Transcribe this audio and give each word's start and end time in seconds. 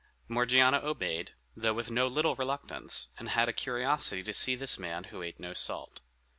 Morgiana 0.27 0.79
obeyed, 0.83 1.35
though 1.55 1.75
with 1.75 1.91
no 1.91 2.07
little 2.07 2.35
reluctance, 2.35 3.09
and 3.19 3.29
had 3.29 3.47
a 3.47 3.53
curiosity 3.53 4.23
to 4.23 4.33
see 4.33 4.55
this 4.55 4.79
man 4.79 5.03
who 5.03 5.21
ate 5.21 5.39
no 5.39 5.53
salt. 5.53 6.01